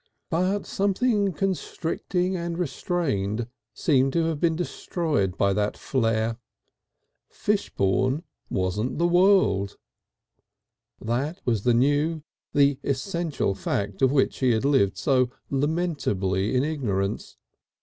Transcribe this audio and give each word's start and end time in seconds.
But 0.31 0.65
something 0.65 1.31
constricting 1.31 2.35
and 2.35 2.57
restrained 2.57 3.47
seemed 3.71 4.13
to 4.13 4.23
have 4.25 4.39
been 4.39 4.55
destroyed 4.55 5.37
by 5.37 5.53
that 5.53 5.77
flare. 5.77 6.37
Fishbourne 7.29 8.23
wasn't 8.49 8.97
the 8.97 9.07
world. 9.07 9.77
That 10.99 11.39
was 11.45 11.65
the 11.65 11.75
new, 11.75 12.23
the 12.51 12.79
essential 12.83 13.53
fact 13.53 14.01
of 14.01 14.11
which 14.11 14.39
he 14.39 14.53
had 14.53 14.65
lived 14.65 14.97
so 14.97 15.29
lamentably 15.51 16.55
in 16.55 16.63
ignorance. 16.63 17.37